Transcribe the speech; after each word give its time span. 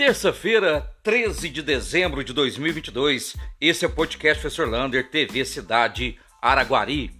Terça-feira, 0.00 0.90
13 1.02 1.50
de 1.50 1.60
dezembro 1.60 2.24
de 2.24 2.32
2022, 2.32 3.36
esse 3.60 3.84
é 3.84 3.86
o 3.86 3.92
podcast 3.92 4.40
Professor 4.40 4.66
Lander, 4.66 5.10
TV 5.10 5.44
Cidade 5.44 6.18
Araguari. 6.40 7.10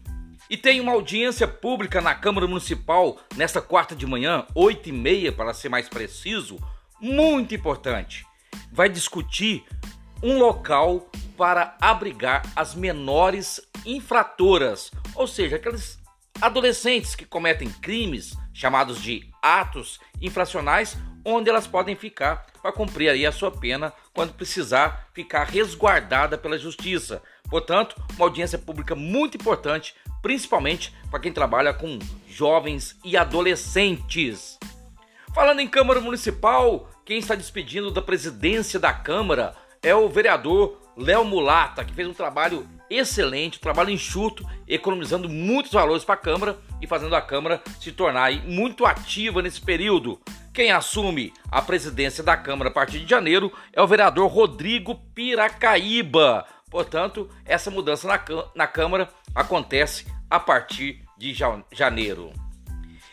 E 0.48 0.56
tem 0.56 0.80
uma 0.80 0.93
audiência 0.93 1.46
pública 1.46 2.01
na 2.01 2.14
Câmara 2.14 2.46
Municipal 2.46 3.20
nesta 3.37 3.61
quarta 3.61 3.95
de 3.95 4.06
manhã, 4.06 4.46
8 4.55 4.88
e 4.88 4.93
meia 4.93 5.30
para 5.30 5.52
ser 5.52 5.69
mais 5.69 5.91
preciso, 5.91 6.59
muito 6.98 7.55
importante. 7.55 8.24
Vai 8.73 8.88
discutir 8.88 9.62
um 10.23 10.38
local 10.38 11.10
para 11.37 11.77
abrigar 11.83 12.51
as 12.56 12.74
menores 12.74 13.60
infratoras, 13.84 14.91
ou 15.15 15.27
seja, 15.27 15.56
aqueles 15.56 15.98
adolescentes 16.41 17.15
que 17.15 17.27
cometem 17.27 17.69
crimes 17.69 18.33
chamados 18.55 19.02
de 19.02 19.30
atos 19.43 20.01
infracionais, 20.21 20.97
onde 21.25 21.51
elas 21.51 21.67
podem 21.67 21.97
ficar 21.97 22.47
para 22.62 22.73
cumprir 22.73 23.09
aí 23.09 23.27
a 23.27 23.33
sua 23.33 23.51
pena 23.51 23.93
quando 24.13 24.35
precisar 24.35 25.09
ficar 25.13 25.45
resguardada 25.45 26.39
pela 26.39 26.59
justiça. 26.59 27.23
Portanto, 27.49 27.97
uma 28.16 28.27
audiência 28.27 28.59
pública 28.59 28.95
muito 28.95 29.37
importante, 29.37 29.95
principalmente 30.23 30.95
para 31.11 31.21
quem 31.21 31.33
trabalha 31.33 31.75
com 31.75 31.99
jovens 32.29 32.97
e 33.05 33.16
adolescentes. 33.16 34.59
Falando 35.35 35.61
em 35.61 35.69
Câmara 35.69 36.01
Municipal, 36.01 36.88
quem 37.05 37.19
está 37.19 37.35
despedindo 37.35 37.91
da 37.91 38.02
presidência 38.02 38.79
da 38.79 38.93
Câmara 38.93 39.55
é 39.83 39.95
o 39.95 40.09
vereador 40.09 40.80
Léo 41.00 41.24
Mulata, 41.24 41.84
que 41.84 41.95
fez 41.95 42.06
um 42.06 42.12
trabalho 42.12 42.68
excelente, 42.90 43.56
um 43.56 43.60
trabalho 43.62 43.90
enxuto, 43.90 44.46
economizando 44.68 45.28
muitos 45.28 45.73
valores 45.73 46.04
para 46.04 46.14
a 46.14 46.18
Câmara 46.18 46.59
e 46.80 46.86
fazendo 46.86 47.16
a 47.16 47.23
Câmara 47.23 47.62
se 47.80 47.90
tornar 47.90 48.30
muito 48.45 48.84
ativa 48.84 49.40
nesse 49.40 49.60
período. 49.60 50.20
Quem 50.52 50.70
assume 50.70 51.32
a 51.51 51.62
presidência 51.62 52.23
da 52.23 52.37
Câmara 52.37 52.68
a 52.68 52.73
partir 52.73 53.01
de 53.01 53.09
janeiro 53.09 53.51
é 53.73 53.80
o 53.80 53.87
vereador 53.87 54.30
Rodrigo 54.30 54.95
Piracaíba. 55.15 56.45
Portanto, 56.70 57.30
essa 57.45 57.70
mudança 57.70 58.07
na, 58.07 58.20
na 58.54 58.66
Câmara 58.66 59.09
acontece 59.35 60.07
a 60.29 60.38
partir 60.38 61.02
de 61.16 61.35
janeiro. 61.73 62.30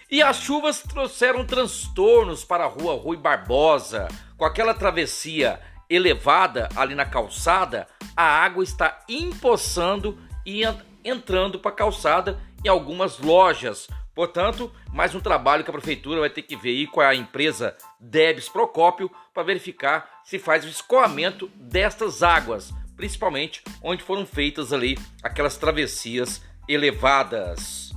E 0.10 0.22
as 0.22 0.38
chuvas 0.38 0.82
trouxeram 0.82 1.46
transtornos 1.46 2.44
para 2.44 2.64
a 2.64 2.68
rua 2.68 2.96
Rui 2.96 3.18
Barbosa. 3.18 4.08
Com 4.38 4.46
aquela 4.46 4.74
travessia 4.74 5.60
elevada 5.90 6.70
ali 6.76 6.96
na 6.96 7.06
calçada, 7.06 7.88
a 8.16 8.24
água 8.24 8.64
está 8.64 9.04
empoçando 9.08 10.18
e 10.46 10.62
entrando 11.04 11.60
para 11.60 11.72
a 11.72 11.76
calçada 11.76 12.40
em 12.64 12.68
algumas 12.68 13.20
lojas, 13.20 13.88
Portanto, 14.18 14.74
mais 14.92 15.14
um 15.14 15.20
trabalho 15.20 15.64
que 15.64 15.70
a 15.70 15.74
prefeitura 15.74 16.22
vai 16.22 16.30
ter 16.32 16.42
que 16.42 16.56
ver 16.56 16.70
aí 16.70 16.88
com 16.88 17.00
a 17.00 17.14
empresa 17.14 17.78
Debs 18.00 18.50
Procópio 18.50 19.12
para 19.32 19.44
verificar 19.44 20.22
se 20.26 20.40
faz 20.40 20.66
o 20.66 20.68
escoamento 20.68 21.52
destas 21.54 22.24
águas, 22.24 22.74
principalmente 22.96 23.62
onde 23.80 24.02
foram 24.02 24.26
feitas 24.26 24.74
ali 24.74 24.98
aquelas 25.22 25.56
travessias 25.56 26.42
elevadas. 26.68 27.92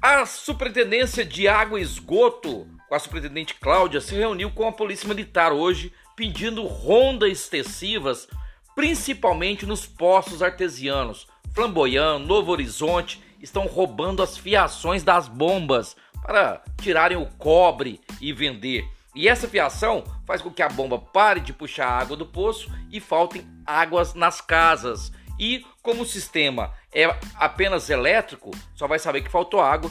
A 0.00 0.24
Superintendência 0.24 1.26
de 1.26 1.46
Água 1.46 1.78
e 1.78 1.82
Esgoto, 1.82 2.66
com 2.88 2.94
a 2.94 2.98
superintendente 2.98 3.56
Cláudia, 3.56 4.00
se 4.00 4.14
reuniu 4.14 4.50
com 4.50 4.66
a 4.66 4.72
Polícia 4.72 5.06
Militar 5.06 5.52
hoje 5.52 5.92
pedindo 6.16 6.66
rondas 6.66 7.30
extensivas, 7.30 8.28
principalmente 8.74 9.66
nos 9.66 9.86
postos 9.86 10.42
artesianos, 10.42 11.26
Flamboyant, 11.54 12.20
Novo 12.20 12.50
Horizonte 12.50 13.22
estão 13.40 13.66
roubando 13.66 14.22
as 14.22 14.38
fiações 14.38 15.02
das 15.02 15.28
bombas 15.28 15.96
para 16.22 16.62
tirarem 16.80 17.18
o 17.18 17.26
cobre 17.26 18.00
e 18.20 18.32
vender. 18.32 18.88
E 19.14 19.28
essa 19.28 19.46
fiação 19.46 20.04
faz 20.26 20.40
com 20.40 20.50
que 20.50 20.62
a 20.62 20.68
bomba 20.68 20.98
pare 20.98 21.40
de 21.40 21.52
puxar 21.52 21.88
água 21.88 22.16
do 22.16 22.24
poço 22.24 22.72
e 22.90 23.00
faltem 23.00 23.46
águas 23.66 24.14
nas 24.14 24.40
casas. 24.40 25.12
E 25.38 25.66
como 25.82 26.02
o 26.02 26.06
sistema 26.06 26.72
é 26.94 27.04
apenas 27.34 27.90
elétrico, 27.90 28.50
só 28.74 28.86
vai 28.86 28.98
saber 28.98 29.22
que 29.22 29.30
faltou 29.30 29.60
água 29.60 29.90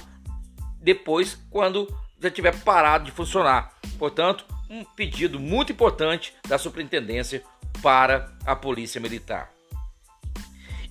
depois 0.81 1.37
quando 1.51 1.87
já 2.19 2.31
tiver 2.31 2.55
parado 2.63 3.05
de 3.05 3.11
funcionar. 3.11 3.73
Portanto, 3.99 4.45
um 4.71 4.85
pedido 4.85 5.37
muito 5.37 5.73
importante 5.73 6.33
da 6.47 6.57
superintendência 6.57 7.43
para 7.83 8.31
a 8.45 8.55
Polícia 8.55 9.01
Militar. 9.01 9.51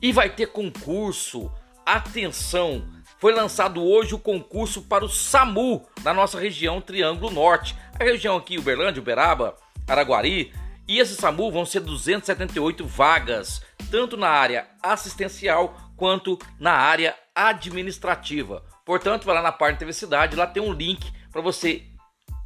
E 0.02 0.12
vai 0.12 0.28
ter 0.28 0.48
concurso 0.48 1.50
Atenção! 1.86 2.86
Foi 3.18 3.32
lançado 3.32 3.82
hoje 3.82 4.14
o 4.14 4.18
concurso 4.18 4.82
para 4.82 5.04
o 5.04 5.08
SAMU 5.08 5.86
na 6.02 6.12
nossa 6.12 6.38
região 6.38 6.80
Triângulo 6.80 7.32
Norte. 7.32 7.74
A 7.98 8.04
região 8.04 8.36
aqui, 8.36 8.58
Uberlândia, 8.58 9.00
Uberaba, 9.00 9.56
Araguari. 9.88 10.52
E 10.86 10.98
esse 10.98 11.16
SAMU 11.16 11.50
vão 11.50 11.64
ser 11.64 11.80
278 11.80 12.86
vagas, 12.86 13.62
tanto 13.90 14.16
na 14.16 14.28
área 14.28 14.68
assistencial 14.82 15.74
quanto 15.96 16.38
na 16.58 16.72
área 16.72 17.14
administrativa. 17.34 18.64
Portanto, 18.84 19.24
vai 19.24 19.34
lá 19.34 19.42
na 19.42 19.52
parte 19.52 19.84
da 19.84 19.92
Cidade, 19.92 20.36
lá 20.36 20.46
tem 20.46 20.62
um 20.62 20.72
link 20.72 21.12
para 21.30 21.42
você 21.42 21.82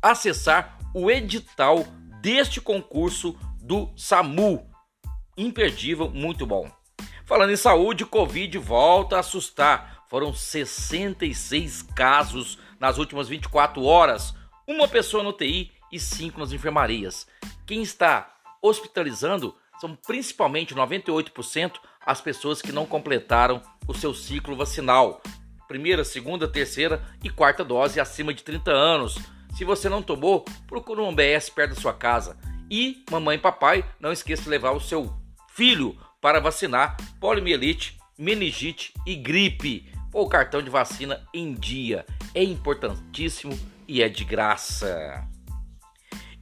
acessar 0.02 0.78
o 0.94 1.10
edital 1.10 1.84
deste 2.22 2.60
concurso 2.60 3.36
do 3.60 3.92
SAMU. 3.96 4.66
Imperdível, 5.36 6.08
muito 6.08 6.46
bom. 6.46 6.70
Falando 7.26 7.50
em 7.50 7.56
saúde, 7.56 8.06
Covid 8.06 8.56
volta 8.58 9.16
a 9.16 9.20
assustar. 9.20 10.04
Foram 10.08 10.32
66 10.32 11.82
casos 11.82 12.58
nas 12.78 12.98
últimas 12.98 13.28
24 13.28 13.82
horas, 13.82 14.34
uma 14.66 14.86
pessoa 14.86 15.22
no 15.22 15.32
TI 15.32 15.72
e 15.90 15.98
cinco 15.98 16.38
nas 16.38 16.52
enfermarias. 16.52 17.26
Quem 17.66 17.82
está 17.82 18.32
hospitalizando 18.62 19.54
são 19.80 19.96
principalmente 19.96 20.74
98% 20.74 21.72
as 22.04 22.20
pessoas 22.20 22.62
que 22.62 22.72
não 22.72 22.86
completaram 22.86 23.60
o 23.88 23.94
seu 23.94 24.14
ciclo 24.14 24.56
vacinal. 24.56 25.22
Primeira, 25.66 26.04
segunda, 26.04 26.46
terceira 26.46 27.02
e 27.22 27.30
quarta 27.30 27.64
dose 27.64 27.98
acima 27.98 28.32
de 28.32 28.42
30 28.42 28.70
anos. 28.70 29.18
Se 29.54 29.64
você 29.64 29.88
não 29.88 30.02
tomou, 30.02 30.44
procure 30.66 31.00
um 31.00 31.14
BS 31.14 31.48
perto 31.48 31.76
da 31.76 31.80
sua 31.80 31.94
casa. 31.94 32.36
E 32.68 33.04
mamãe 33.10 33.36
e 33.36 33.40
papai, 33.40 33.84
não 34.00 34.10
esqueça 34.10 34.42
de 34.42 34.48
levar 34.48 34.72
o 34.72 34.80
seu 34.80 35.14
filho 35.54 35.96
para 36.20 36.40
vacinar 36.40 36.96
poliomielite, 37.20 37.96
meningite 38.18 38.92
e 39.06 39.14
gripe. 39.14 39.88
O 40.12 40.28
cartão 40.28 40.60
de 40.60 40.70
vacina 40.70 41.24
em 41.32 41.54
dia 41.54 42.04
é 42.34 42.42
importantíssimo 42.42 43.56
e 43.86 44.02
é 44.02 44.08
de 44.08 44.24
graça. 44.24 45.24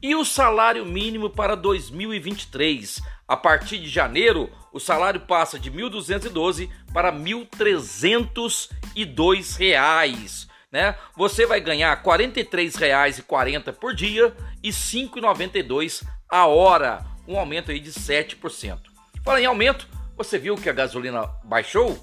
E 0.00 0.14
o 0.14 0.24
salário 0.24 0.86
mínimo 0.86 1.28
para 1.28 1.54
2023? 1.54 3.02
A 3.28 3.36
partir 3.36 3.76
de 3.78 3.88
janeiro, 3.88 4.50
o 4.72 4.80
salário 4.80 5.20
passa 5.20 5.58
de 5.58 5.70
1.212 5.70 6.70
para 6.92 7.12
1.302 7.12 9.58
reais. 9.58 10.50
Né? 10.72 10.96
Você 11.14 11.44
vai 11.44 11.60
ganhar 11.60 11.94
R$ 11.94 12.02
43,40 12.02 13.72
por 13.74 13.94
dia 13.94 14.34
e 14.62 14.70
R$ 14.70 14.74
5,92 14.74 16.02
a 16.28 16.46
hora, 16.46 17.04
um 17.28 17.38
aumento 17.38 17.70
aí 17.70 17.78
de 17.78 17.92
7%. 17.92 18.78
Fala 19.22 19.40
em 19.40 19.44
aumento, 19.44 19.86
você 20.16 20.38
viu 20.38 20.56
que 20.56 20.70
a 20.70 20.72
gasolina 20.72 21.26
baixou? 21.44 22.02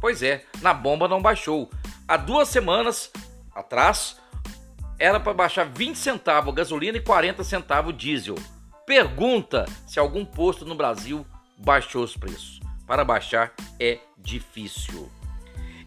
Pois 0.00 0.22
é, 0.22 0.44
na 0.62 0.72
bomba 0.72 1.06
não 1.06 1.20
baixou. 1.20 1.70
Há 2.06 2.16
duas 2.16 2.48
semanas 2.48 3.12
atrás 3.54 4.16
era 4.98 5.20
para 5.20 5.34
baixar 5.34 5.64
20 5.64 5.96
centavos 5.96 6.54
gasolina 6.54 6.96
e 6.96 7.02
40 7.02 7.44
centavos 7.44 7.96
diesel. 7.96 8.36
Pergunta 8.86 9.66
se 9.86 9.98
algum 9.98 10.24
posto 10.24 10.64
no 10.64 10.74
Brasil 10.74 11.26
baixou 11.58 12.02
os 12.02 12.16
preços. 12.16 12.58
Para 12.86 13.04
baixar 13.04 13.52
é 13.78 13.98
difícil. 14.16 15.10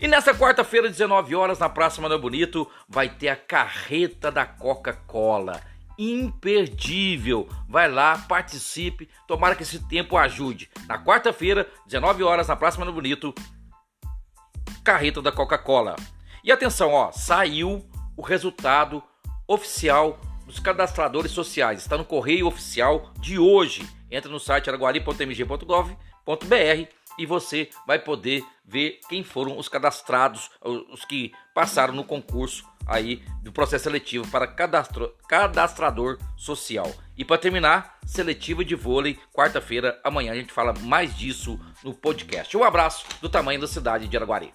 E 0.02 0.08
nessa 0.08 0.34
quarta-feira, 0.34 0.90
19 0.90 1.36
horas, 1.36 1.60
na 1.60 1.70
Praça 1.70 2.02
Manuel 2.02 2.20
Bonito, 2.20 2.68
vai 2.90 3.08
ter 3.08 3.30
a 3.30 3.36
carreta 3.36 4.32
da 4.32 4.44
Coca-Cola 4.44 5.62
imperdível. 5.96 7.48
Vai 7.70 7.88
lá, 7.88 8.18
participe, 8.18 9.08
tomara 9.28 9.56
que 9.56 9.62
esse 9.62 9.78
tempo 9.88 10.18
ajude. 10.18 10.72
Na 10.88 10.98
quarta-feira, 10.98 11.70
19 11.86 12.24
horas, 12.24 12.48
na 12.48 12.56
Praça 12.56 12.80
Mano 12.80 12.92
Bonito, 12.92 13.32
carreta 14.84 15.22
da 15.22 15.32
Coca-Cola. 15.32 15.96
E 16.44 16.52
atenção, 16.52 16.94
ó, 16.94 17.12
saiu 17.12 17.88
o 18.18 18.24
resultado 18.24 19.04
oficial 19.48 20.20
dos 20.48 20.60
cadastradores 20.60 21.32
sociais. 21.32 21.80
Está 21.80 21.96
no 21.96 22.06
correio 22.06 22.48
oficial 22.48 23.14
de 23.20 23.38
hoje. 23.38 23.88
Entra 24.10 24.32
no 24.32 24.40
site 24.40 24.68
araguari.mg.gov.br 26.26 27.02
e 27.18 27.26
você 27.26 27.70
vai 27.86 28.00
poder 28.00 28.44
ver 28.66 29.00
quem 29.10 29.24
foram 29.24 29.58
os 29.58 29.68
cadastrados, 29.68 30.50
os 30.64 31.04
que 31.06 31.32
passaram 31.54 31.94
no 31.94 32.04
concurso 32.04 32.66
aí 32.88 33.22
do 33.44 33.52
processo 33.52 33.84
seletivo 33.84 34.28
para 34.32 34.48
cadastro, 34.48 35.14
cadastrador 35.28 36.18
social. 36.36 36.92
E 37.18 37.24
para 37.24 37.38
terminar, 37.38 38.00
seletiva 38.06 38.66
de 38.66 38.76
vôlei, 38.76 39.20
quarta-feira, 39.34 40.00
amanhã 40.04 40.32
a 40.32 40.36
gente 40.36 40.54
fala 40.54 40.74
mais 40.80 41.16
disso 41.16 41.60
no 41.84 41.94
podcast. 41.94 42.56
Um 42.58 42.64
abraço 42.64 43.06
do 43.22 43.30
tamanho 43.30 43.62
da 43.62 43.68
cidade 43.68 44.08
de 44.08 44.18
Araguari. 44.18 44.52